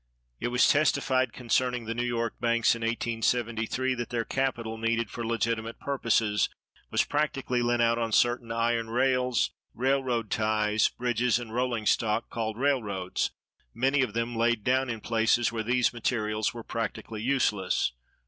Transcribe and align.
It 0.39 0.47
was 0.47 0.63
testified(244) 0.63 1.31
concerning 1.31 1.85
the 1.85 1.93
New 1.93 2.01
York 2.03 2.33
banks 2.39 2.73
in 2.73 2.81
1873 2.81 3.93
that 3.93 4.09
"their 4.09 4.25
capital 4.25 4.79
needed 4.79 5.11
for 5.11 5.23
legitimate 5.23 5.79
purposes 5.79 6.49
was 6.89 7.03
practically 7.03 7.61
lent 7.61 7.83
out 7.83 7.99
on 7.99 8.11
certain 8.11 8.51
iron 8.51 8.89
rails, 8.89 9.51
railroad 9.75 10.31
ties, 10.31 10.89
bridges, 10.89 11.37
and 11.37 11.53
rolling 11.53 11.85
stock, 11.85 12.31
called 12.31 12.57
railroads, 12.57 13.29
many 13.75 14.01
of 14.01 14.15
them 14.15 14.35
laid 14.35 14.63
down 14.63 14.89
in 14.89 15.01
places 15.01 15.51
where 15.51 15.61
these 15.61 15.93
materials 15.93 16.51
were 16.51 16.63
practically 16.63 17.21
useless." 17.21 17.91